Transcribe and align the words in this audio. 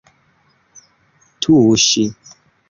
tuŝi 1.41 2.07